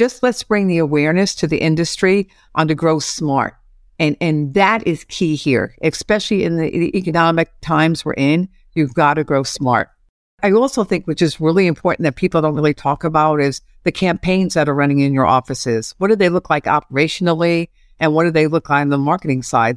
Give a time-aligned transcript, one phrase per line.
[0.00, 3.54] just let's bring the awareness to the industry on to grow smart.
[3.98, 8.48] And, and that is key here, especially in the, the economic times we're in.
[8.72, 9.90] You've got to grow smart.
[10.42, 13.92] I also think, which is really important that people don't really talk about, is the
[13.92, 15.94] campaigns that are running in your offices.
[15.98, 17.68] What do they look like operationally?
[17.98, 19.76] And what do they look like on the marketing side?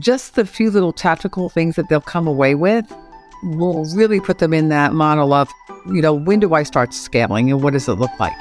[0.00, 2.84] Just the few little tactical things that they'll come away with
[3.42, 5.48] will really put them in that model of,
[5.86, 8.36] you know, when do I start scaling and what does it look like?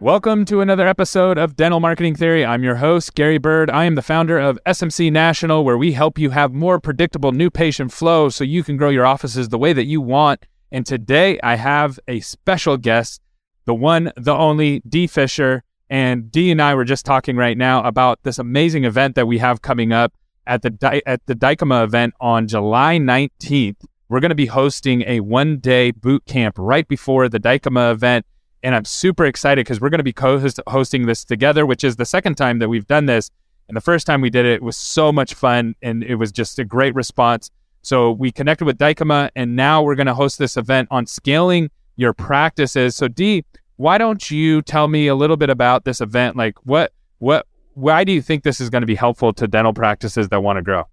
[0.00, 2.46] Welcome to another episode of Dental Marketing Theory.
[2.46, 3.68] I'm your host, Gary Bird.
[3.68, 7.50] I am the founder of SMC National, where we help you have more predictable new
[7.50, 10.46] patient flow so you can grow your offices the way that you want.
[10.70, 13.20] And today I have a special guest,
[13.64, 15.64] the one, the only, Dee Fischer.
[15.90, 19.38] And Dee and I were just talking right now about this amazing event that we
[19.38, 20.12] have coming up
[20.46, 23.84] at the Di- at the Dykema event on July 19th.
[24.08, 28.26] We're going to be hosting a one day boot camp right before the Dykema event
[28.68, 32.04] and I'm super excited because we're going to be co-hosting this together, which is the
[32.04, 33.30] second time that we've done this.
[33.66, 36.30] And the first time we did it, it was so much fun, and it was
[36.30, 37.50] just a great response.
[37.80, 41.70] So we connected with Dykema, and now we're going to host this event on scaling
[41.96, 42.94] your practices.
[42.94, 43.46] So Dee,
[43.76, 46.36] why don't you tell me a little bit about this event?
[46.36, 49.72] Like, what, what, why do you think this is going to be helpful to dental
[49.72, 50.84] practices that want to grow?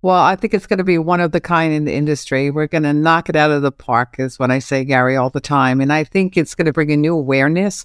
[0.00, 2.50] Well, I think it's going to be one of the kind in the industry.
[2.50, 5.30] We're going to knock it out of the park, is what I say, Gary, all
[5.30, 5.80] the time.
[5.80, 7.84] And I think it's going to bring a new awareness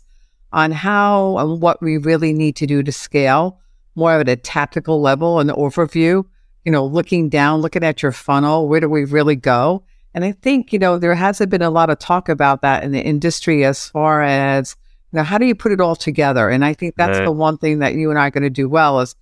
[0.52, 3.60] on how and what we really need to do to scale
[3.96, 6.24] more at a tactical level, an overview,
[6.64, 9.84] you know, looking down, looking at your funnel, where do we really go?
[10.14, 12.92] And I think, you know, there hasn't been a lot of talk about that in
[12.92, 14.76] the industry as far as,
[15.12, 16.50] you know, how do you put it all together?
[16.50, 17.26] And I think that's right.
[17.26, 19.16] the one thing that you and I are going to do well is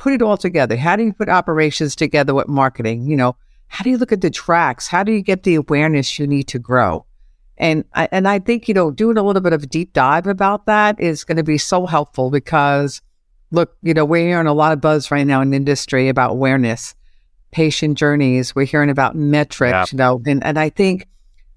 [0.00, 0.78] put it all together?
[0.78, 3.06] How do you put operations together with marketing?
[3.06, 3.36] You know,
[3.68, 4.88] how do you look at the tracks?
[4.88, 7.04] How do you get the awareness you need to grow?
[7.58, 10.26] And I, and I think, you know, doing a little bit of a deep dive
[10.26, 13.02] about that is going to be so helpful because
[13.50, 16.94] look, you know, we're hearing a lot of buzz right now in industry about awareness,
[17.50, 18.54] patient journeys.
[18.54, 19.84] We're hearing about metrics, yeah.
[19.92, 21.08] you know, and, and I think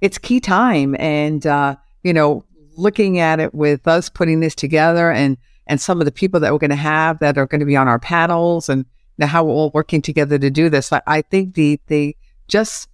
[0.01, 0.97] it's key time.
[0.99, 2.43] And, uh, you know,
[2.75, 5.37] looking at it with us putting this together and
[5.67, 7.75] and some of the people that we're going to have that are going to be
[7.75, 8.85] on our panels and
[9.21, 10.91] how we're all working together to do this.
[10.91, 12.15] I, I think the the
[12.47, 12.89] just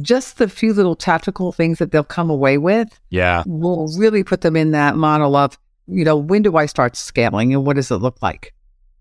[0.00, 4.40] just the few little tactical things that they'll come away with, yeah, will really put
[4.40, 7.90] them in that model of you know when do I start scaling and what does
[7.90, 8.54] it look like.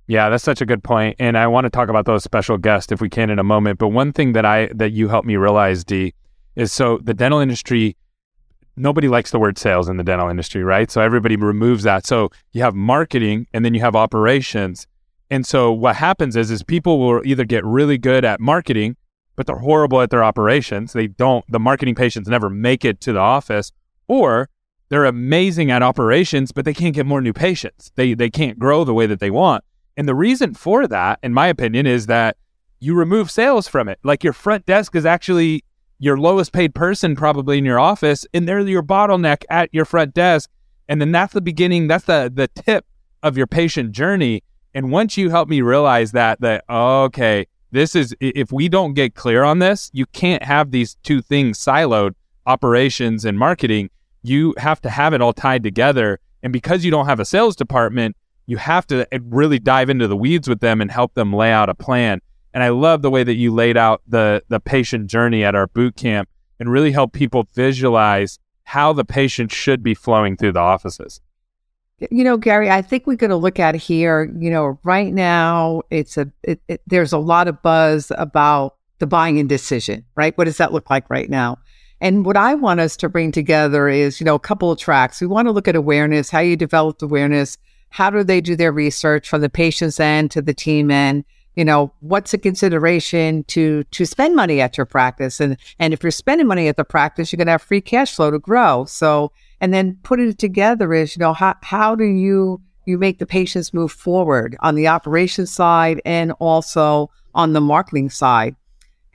[0.09, 2.91] Yeah, that's such a good point, and I want to talk about those special guests
[2.93, 3.77] if we can in a moment.
[3.77, 6.13] But one thing that I that you helped me realize, Dee,
[6.55, 7.97] is so the dental industry
[8.77, 10.89] nobody likes the word sales in the dental industry, right?
[10.89, 12.05] So everybody removes that.
[12.05, 14.87] So you have marketing and then you have operations.
[15.29, 18.95] And so what happens is is people will either get really good at marketing,
[19.35, 20.93] but they're horrible at their operations.
[20.93, 23.71] They don't the marketing patients never make it to the office,
[24.07, 24.49] or
[24.89, 27.91] they're amazing at operations, but they can't get more new patients.
[27.95, 29.63] They they can't grow the way that they want.
[29.97, 32.37] And the reason for that, in my opinion, is that
[32.79, 33.99] you remove sales from it.
[34.03, 35.63] Like your front desk is actually
[35.99, 40.13] your lowest paid person probably in your office and they're your bottleneck at your front
[40.13, 40.49] desk.
[40.87, 42.85] And then that's the beginning that's the the tip
[43.23, 44.43] of your patient journey.
[44.73, 49.15] And once you help me realize that that okay this is if we don't get
[49.15, 52.13] clear on this you can't have these two things siloed
[52.45, 53.89] operations and marketing.
[54.23, 56.19] You have to have it all tied together.
[56.43, 58.15] And because you don't have a sales department
[58.49, 61.67] you have to really dive into the weeds with them and help them lay out
[61.67, 62.21] a plan
[62.57, 65.67] and I love the way that you laid out the the patient journey at our
[65.67, 66.27] boot camp
[66.59, 71.21] and really help people visualize how the patient should be flowing through the offices.
[72.09, 74.33] You know, Gary, I think we're going to look at here.
[74.39, 79.05] You know, right now it's a it, it, there's a lot of buzz about the
[79.05, 80.03] buying and decision.
[80.15, 80.35] Right?
[80.35, 81.59] What does that look like right now?
[82.01, 85.21] And what I want us to bring together is, you know, a couple of tracks.
[85.21, 88.71] We want to look at awareness, how you develop awareness, how do they do their
[88.71, 91.23] research from the patient's end to the team end,
[91.57, 95.41] you know what's a consideration to to spend money at your practice?
[95.41, 98.15] And and if you're spending money at the practice you're going to have free cash
[98.15, 98.85] flow to grow.
[98.85, 103.17] So and then putting it together is you know how how do you you make
[103.17, 108.55] the patients move forward on the operations side and also on the marketing side?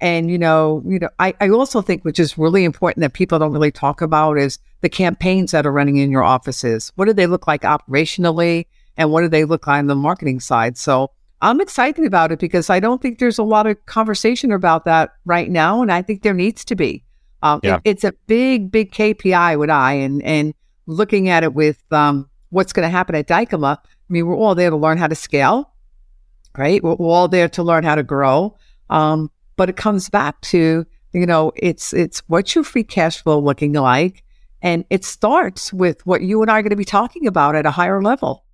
[0.01, 3.39] And you know you know I, I also think which is really important that people
[3.39, 6.91] don't really talk about is the campaigns that are running in your offices.
[6.97, 8.67] What do they look like operationally
[8.97, 10.77] and what do they look like on the marketing side?
[10.77, 11.13] So
[11.43, 15.11] I'm excited about it because I don't think there's a lot of conversation about that
[15.25, 17.05] right now, and I think there needs to be.
[17.43, 17.77] Um, yeah.
[17.77, 20.55] it, it's a big, big KPI with I, and and
[20.87, 23.77] looking at it with um, what's going to happen at Dykema.
[23.77, 25.73] I mean, we're all there to learn how to scale,
[26.57, 26.83] right?
[26.83, 28.57] We're, we're all there to learn how to grow.
[28.89, 33.39] Um, but it comes back to you know, it's it's what's your free cash flow
[33.39, 34.25] looking like,
[34.63, 37.67] And it starts with what you and I are going to be talking about at
[37.67, 38.45] a higher level.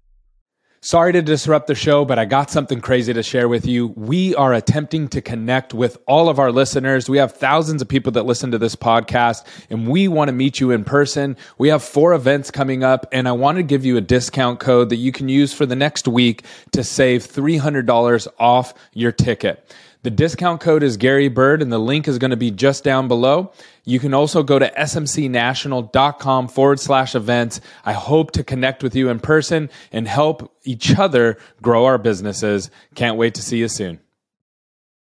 [0.80, 3.88] Sorry to disrupt the show, but I got something crazy to share with you.
[3.96, 7.10] We are attempting to connect with all of our listeners.
[7.10, 10.60] We have thousands of people that listen to this podcast, and we want to meet
[10.60, 11.36] you in person.
[11.58, 14.90] We have four events coming up, and I want to give you a discount code
[14.90, 19.74] that you can use for the next week to save $300 off your ticket.
[20.02, 23.08] The discount code is Gary Bird, and the link is going to be just down
[23.08, 23.52] below.
[23.84, 27.60] You can also go to smcnational.com forward slash events.
[27.84, 32.70] I hope to connect with you in person and help each other grow our businesses.
[32.94, 33.98] Can't wait to see you soon.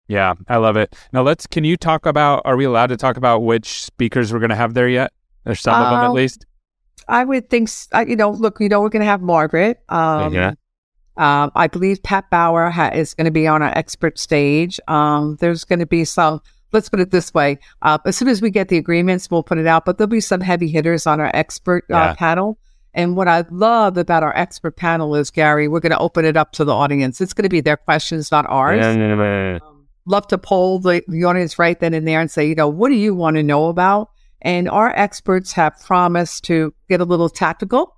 [0.08, 0.96] Yeah, I love it.
[1.14, 1.48] Now let's.
[1.48, 2.42] Can you talk about?
[2.44, 5.14] Are we allowed to talk about which speakers we're going to have there yet?
[5.46, 6.46] There's some of them at um, least.
[7.08, 7.70] I would think.
[8.08, 8.60] You know, look.
[8.60, 9.82] You know, we're going to have Margaret.
[9.88, 10.56] Um, yeah.
[11.18, 14.80] Um, I believe Pat Bauer ha- is going to be on our expert stage.
[14.88, 16.42] Um, there's going to be some,
[16.72, 17.60] let's put it this way.
[17.82, 20.22] Uh, as soon as we get the agreements, we'll put it out, but there'll be
[20.22, 22.14] some heavy hitters on our expert uh, yeah.
[22.14, 22.58] panel.
[22.94, 26.36] And what I love about our expert panel is, Gary, we're going to open it
[26.36, 27.22] up to the audience.
[27.22, 28.84] It's going to be their questions, not ours.
[29.64, 32.68] um, love to poll the, the audience right then and there and say, you know,
[32.68, 34.10] what do you want to know about?
[34.42, 37.96] And our experts have promised to get a little tactical.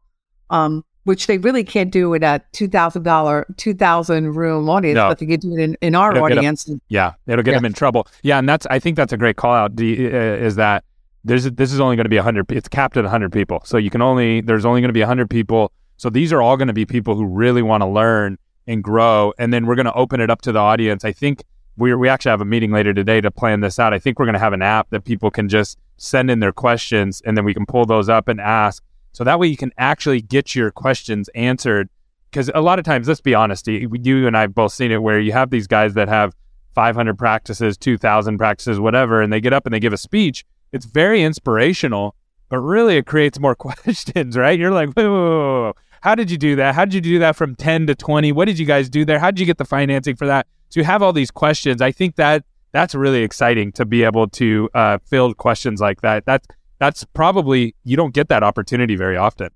[0.49, 4.95] Um, which they really can't do in a two thousand dollar, two thousand room audience,
[4.95, 5.09] no.
[5.09, 6.65] but they can do it in, in our it'll audience.
[6.65, 7.57] Them, yeah, it'll get yeah.
[7.57, 8.07] them in trouble.
[8.21, 9.71] Yeah, and that's I think that's a great call out.
[9.79, 10.83] uh, is that
[11.23, 12.51] there's this is only going to be hundred.
[12.51, 15.29] It's capped at hundred people, so you can only there's only going to be hundred
[15.29, 15.71] people.
[15.97, 19.33] So these are all going to be people who really want to learn and grow,
[19.37, 21.05] and then we're going to open it up to the audience.
[21.05, 21.43] I think
[21.77, 23.93] we we actually have a meeting later today to plan this out.
[23.93, 26.53] I think we're going to have an app that people can just send in their
[26.53, 29.71] questions, and then we can pull those up and ask so that way you can
[29.77, 31.89] actually get your questions answered.
[32.29, 35.01] Because a lot of times, let's be honest, you and I have both seen it
[35.01, 36.33] where you have these guys that have
[36.73, 40.43] 500 practices, 2,000 practices, whatever, and they get up and they give a speech.
[40.71, 42.15] It's very inspirational,
[42.49, 44.59] but really it creates more questions, right?
[44.59, 46.75] You're like, whoa, whoa, whoa, how did you do that?
[46.75, 48.31] How did you do that from 10 to 20?
[48.31, 49.19] What did you guys do there?
[49.19, 50.47] How did you get the financing for that?
[50.69, 51.81] So you have all these questions.
[51.81, 56.25] I think that that's really exciting to be able to uh, field questions like that.
[56.25, 56.47] That's
[56.83, 59.49] that's probably you don't get that opportunity very often.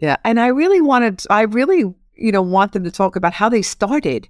[0.00, 1.84] Yeah, and I really wanted, I really,
[2.16, 4.28] you know, want them to talk about how they started,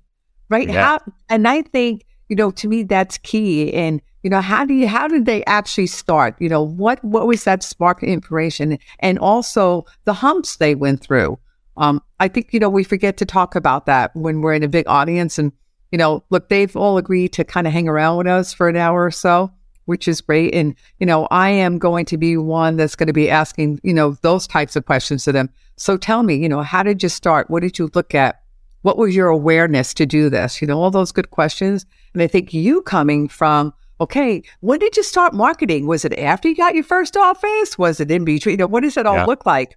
[0.50, 0.68] right?
[0.68, 0.84] Yeah.
[0.84, 3.72] How, and I think, you know, to me that's key.
[3.72, 6.36] And you know, how do you, how did they actually start?
[6.38, 11.38] You know, what what was that spark inspiration, and also the humps they went through.
[11.76, 14.68] Um, I think you know we forget to talk about that when we're in a
[14.68, 15.52] big audience, and
[15.92, 18.76] you know, look, they've all agreed to kind of hang around with us for an
[18.76, 19.50] hour or so
[19.86, 20.54] which is great.
[20.54, 23.94] And, you know, I am going to be one that's going to be asking, you
[23.94, 25.50] know, those types of questions to them.
[25.76, 27.50] So tell me, you know, how did you start?
[27.50, 28.40] What did you look at?
[28.82, 30.60] What was your awareness to do this?
[30.60, 31.86] You know, all those good questions.
[32.12, 35.86] And I think you coming from, okay, when did you start marketing?
[35.86, 37.78] Was it after you got your first office?
[37.78, 38.54] Was it in between?
[38.54, 39.24] You know, what does it all yeah.
[39.24, 39.76] look like?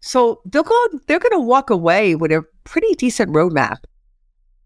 [0.00, 3.78] So they'll go, they're going to walk away with a pretty decent roadmap.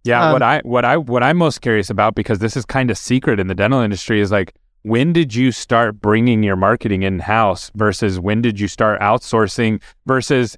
[0.05, 2.91] Yeah, um, what I what I what I'm most curious about because this is kind
[2.91, 7.03] of secret in the dental industry is like when did you start bringing your marketing
[7.03, 10.57] in house versus when did you start outsourcing versus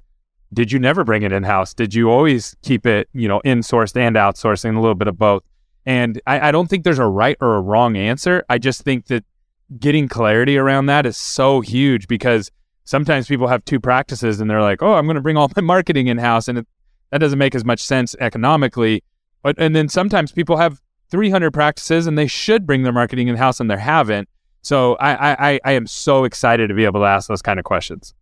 [0.53, 1.73] did you never bring it in house?
[1.73, 5.43] Did you always keep it, you know, insourced and outsourcing, a little bit of both?
[5.85, 8.43] And I, I don't think there's a right or a wrong answer.
[8.49, 9.23] I just think that
[9.79, 12.51] getting clarity around that is so huge because
[12.83, 15.61] sometimes people have two practices and they're like, oh, I'm going to bring all my
[15.61, 16.47] marketing in house.
[16.47, 16.67] And it,
[17.11, 19.03] that doesn't make as much sense economically.
[19.43, 23.35] But, and then sometimes people have 300 practices and they should bring their marketing in
[23.35, 24.27] house and they haven't.
[24.61, 27.65] So I, I, I am so excited to be able to ask those kind of
[27.65, 28.13] questions.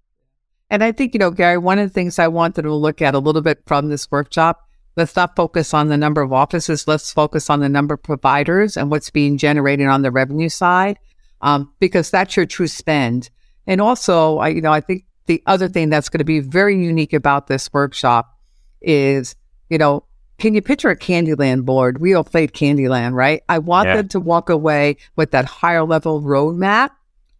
[0.69, 3.15] And I think, you know, Gary, one of the things I wanted to look at
[3.15, 6.87] a little bit from this workshop, let's not focus on the number of offices.
[6.87, 10.99] Let's focus on the number of providers and what's being generated on the revenue side,
[11.41, 13.29] um, because that's your true spend.
[13.65, 16.83] And also, I, you know, I think the other thing that's going to be very
[16.83, 18.35] unique about this workshop
[18.81, 19.35] is,
[19.69, 20.05] you know,
[20.39, 21.99] can you picture a Candyland board?
[21.99, 23.43] We all played Candyland, right?
[23.49, 23.97] I want yeah.
[23.97, 26.91] them to walk away with that higher level roadmap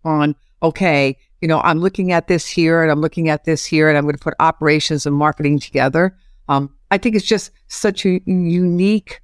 [0.03, 3.89] on, okay, you know, I'm looking at this here and I'm looking at this here
[3.89, 6.15] and I'm going to put operations and marketing together.
[6.49, 9.21] Um, I think it's just such a unique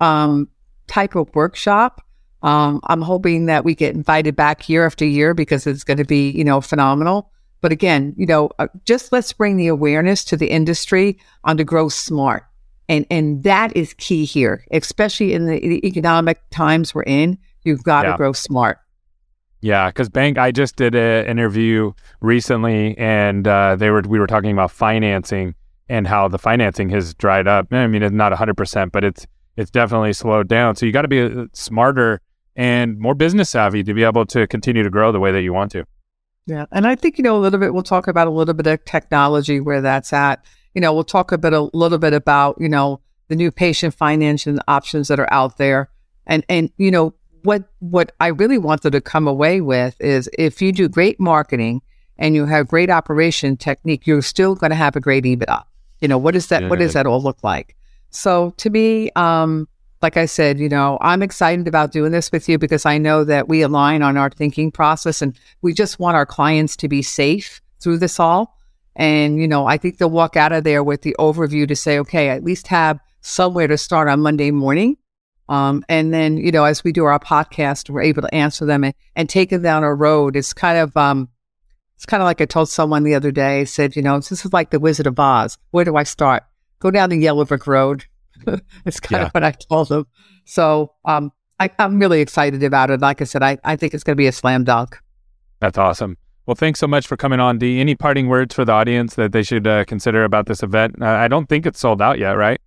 [0.00, 0.48] um,
[0.86, 2.00] type of workshop.
[2.42, 6.04] Um, I'm hoping that we get invited back year after year because it's going to
[6.04, 7.30] be, you know, phenomenal.
[7.60, 11.64] But again, you know, uh, just let's bring the awareness to the industry on to
[11.64, 12.47] grow smart.
[12.88, 17.38] And, and that is key here, especially in the, the economic times we're in.
[17.64, 18.16] You've got to yeah.
[18.16, 18.78] grow smart.
[19.60, 20.38] Yeah, because bank.
[20.38, 25.54] I just did an interview recently, and uh, they were we were talking about financing
[25.88, 27.66] and how the financing has dried up.
[27.72, 29.26] I mean, it's not hundred percent, but it's
[29.56, 30.76] it's definitely slowed down.
[30.76, 32.20] So you got to be smarter
[32.54, 35.52] and more business savvy to be able to continue to grow the way that you
[35.52, 35.84] want to.
[36.46, 36.66] Yeah.
[36.72, 38.84] And I think, you know, a little bit, we'll talk about a little bit of
[38.84, 40.44] technology where that's at.
[40.74, 43.94] You know, we'll talk a bit, a little bit about, you know, the new patient
[43.94, 45.90] financing options that are out there.
[46.26, 50.60] And, and, you know, what, what I really wanted to come away with is if
[50.60, 51.82] you do great marketing
[52.18, 55.64] and you have great operation technique, you're still going to have a great EBITDA.
[56.00, 57.76] You know, what is that, what does that all look like?
[58.10, 59.68] So to me, um,
[60.00, 63.24] like I said, you know, I'm excited about doing this with you because I know
[63.24, 67.02] that we align on our thinking process and we just want our clients to be
[67.02, 68.57] safe through this all.
[68.98, 71.98] And, you know, I think they'll walk out of there with the overview to say,
[72.00, 74.98] okay, at least have somewhere to start on Monday morning.
[75.48, 78.84] Um, and then, you know, as we do our podcast, we're able to answer them
[78.84, 80.36] and, and take them down a road.
[80.36, 81.30] It's kind of, um,
[81.96, 84.44] it's kind of like I told someone the other day, I said, you know, this
[84.44, 85.56] is like the Wizard of Oz.
[85.70, 86.44] Where do I start?
[86.80, 88.04] Go down the yellow brick road
[88.84, 89.26] it's kind yeah.
[89.26, 90.06] of what I told them.
[90.44, 93.00] So um, I, am really excited about it.
[93.00, 94.98] Like I said, I, I think it's going to be a slam dunk.
[95.60, 96.16] That's awesome.
[96.48, 97.78] Well, thanks so much for coming on, Dee.
[97.78, 100.94] Any parting words for the audience that they should uh, consider about this event?
[100.98, 102.58] Uh, I don't think it's sold out yet, right?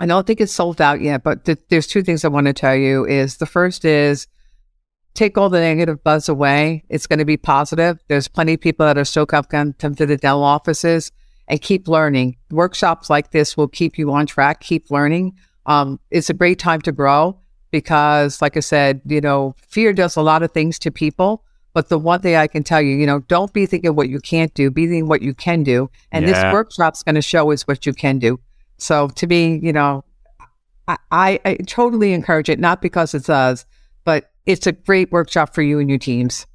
[0.00, 2.54] I don't think it's sold out yet, but th- there's two things I want to
[2.54, 3.04] tell you.
[3.04, 4.26] Is the first is
[5.12, 6.82] take all the negative buzz away.
[6.88, 8.02] It's going to be positive.
[8.08, 11.12] There's plenty of people that are still come to the dental offices
[11.48, 12.38] and keep learning.
[12.50, 15.34] Workshops like this will keep you on track, keep learning.
[15.66, 17.38] Um, it's a great time to grow
[17.70, 21.44] because, like I said, you know, fear does a lot of things to people.
[21.74, 24.20] But the one thing I can tell you, you know, don't be thinking what you
[24.20, 25.90] can't do, be thinking what you can do.
[26.10, 26.32] And yeah.
[26.32, 28.38] this workshop's going to show us what you can do.
[28.78, 30.04] So to me, you know,
[30.88, 33.64] I, I, I totally encourage it, not because it's us,
[34.04, 36.46] but it's a great workshop for you and your teams.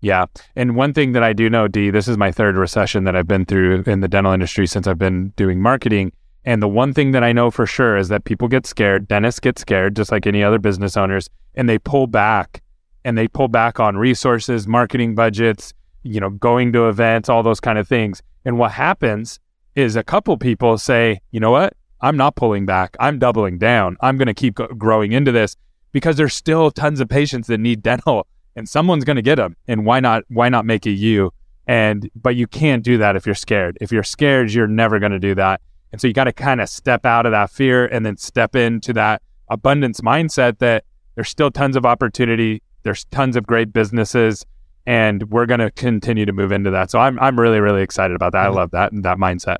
[0.00, 0.26] Yeah.
[0.54, 3.26] And one thing that I do know, Dee, this is my third recession that I've
[3.26, 6.12] been through in the dental industry since I've been doing marketing.
[6.44, 9.40] And the one thing that I know for sure is that people get scared, dentists
[9.40, 12.62] get scared, just like any other business owners, and they pull back
[13.06, 15.72] and they pull back on resources, marketing budgets,
[16.02, 18.20] you know, going to events, all those kind of things.
[18.44, 19.38] And what happens
[19.76, 21.74] is a couple people say, you know what?
[22.00, 22.96] I'm not pulling back.
[22.98, 23.96] I'm doubling down.
[24.00, 25.54] I'm going to keep growing into this
[25.92, 29.54] because there's still tons of patients that need dental and someone's going to get them.
[29.68, 30.24] And why not?
[30.26, 31.32] Why not make it you?
[31.68, 33.78] And but you can't do that if you're scared.
[33.80, 35.60] If you're scared, you're never going to do that.
[35.92, 38.56] And so you got to kind of step out of that fear and then step
[38.56, 40.84] into that abundance mindset that
[41.14, 42.62] there's still tons of opportunity.
[42.86, 44.46] There's tons of great businesses,
[44.86, 46.90] and we're going to continue to move into that.
[46.90, 48.46] So I'm I'm really really excited about that.
[48.46, 49.58] I love that and that mindset.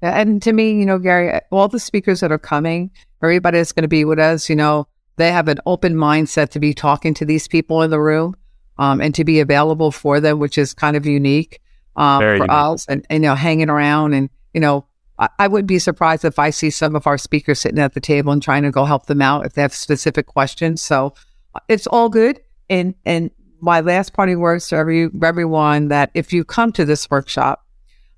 [0.00, 2.90] And to me, you know, Gary, all the speakers that are coming,
[3.22, 6.60] everybody that's going to be with us, you know, they have an open mindset to
[6.60, 8.34] be talking to these people in the room
[8.78, 11.60] um, and to be available for them, which is kind of unique
[11.94, 12.50] um, for unique.
[12.50, 14.14] us and, and, you know, hanging around.
[14.14, 14.86] And, you know,
[15.20, 18.00] I, I would be surprised if I see some of our speakers sitting at the
[18.00, 20.82] table and trying to go help them out if they have specific questions.
[20.82, 21.14] So
[21.54, 22.40] uh, it's all good.
[22.72, 27.10] And, and my last parting words to every, everyone that if you come to this
[27.10, 27.64] workshop,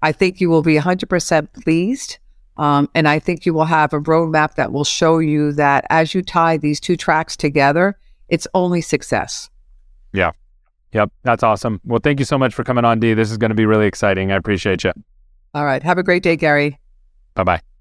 [0.01, 2.19] I think you will be 100% pleased
[2.57, 6.15] um, and I think you will have a roadmap that will show you that as
[6.15, 9.51] you tie these two tracks together, it's only success.
[10.13, 10.33] Yeah.
[10.93, 11.11] Yep.
[11.25, 11.81] That's awesome.
[11.85, 13.15] Well, thank you so much for coming on, Dee.
[13.15, 14.31] This is going to be really exciting.
[14.31, 14.93] I appreciate you.
[15.53, 15.83] All right.
[15.83, 16.79] Have a great day, Gary.
[17.35, 17.74] Bye bye.